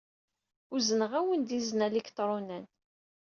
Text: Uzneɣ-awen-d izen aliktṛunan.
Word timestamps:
Uzneɣ-awen-d 0.75 1.49
izen 1.57 1.85
aliktṛunan. 1.85 2.65